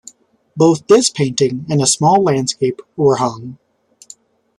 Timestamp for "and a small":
1.69-2.23